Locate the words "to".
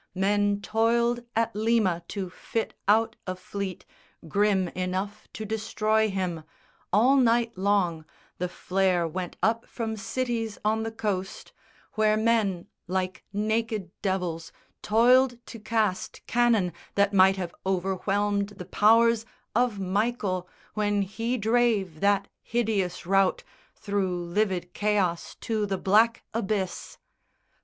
2.07-2.27, 5.33-5.45, 15.45-15.59, 25.41-25.67